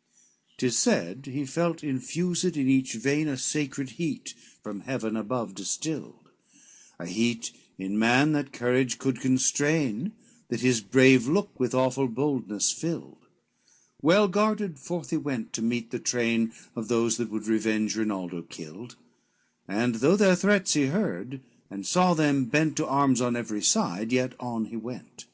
[0.00, 5.54] LXXVII Tis said he felt infused in each vein, A sacred heat from heaven above
[5.54, 6.30] distilled,
[6.98, 10.12] A heat in man that courage could constrain
[10.48, 13.26] That his brave look with awful boldness filled.
[14.00, 18.40] Well guarded forth he went to meet the train Of those that would revenge Rinaldo
[18.40, 18.96] killed;
[19.68, 24.12] And though their threats he heard, and saw them bent To arms on every side,
[24.14, 25.26] yet on he went.